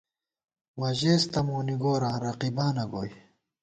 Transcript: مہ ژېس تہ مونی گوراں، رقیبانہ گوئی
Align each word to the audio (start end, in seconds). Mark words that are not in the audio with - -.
مہ 0.77 0.89
ژېس 0.99 1.23
تہ 1.31 1.39
مونی 1.47 1.75
گوراں، 1.81 2.17
رقیبانہ 2.23 2.85
گوئی 2.91 3.11